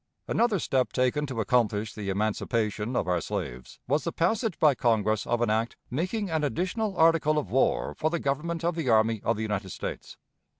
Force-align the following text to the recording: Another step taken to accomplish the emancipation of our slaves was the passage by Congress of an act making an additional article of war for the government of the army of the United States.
Another 0.27 0.57
step 0.57 0.91
taken 0.93 1.27
to 1.27 1.39
accomplish 1.41 1.93
the 1.93 2.09
emancipation 2.09 2.95
of 2.95 3.07
our 3.07 3.21
slaves 3.21 3.79
was 3.87 4.03
the 4.03 4.11
passage 4.11 4.57
by 4.57 4.73
Congress 4.73 5.27
of 5.27 5.43
an 5.43 5.51
act 5.51 5.77
making 5.91 6.27
an 6.31 6.43
additional 6.43 6.97
article 6.97 7.37
of 7.37 7.51
war 7.51 7.93
for 7.93 8.09
the 8.09 8.17
government 8.17 8.63
of 8.63 8.73
the 8.73 8.89
army 8.89 9.21
of 9.23 9.35
the 9.35 9.43
United 9.43 9.69
States. 9.69 10.17